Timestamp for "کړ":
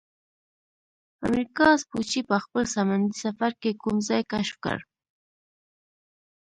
4.63-4.79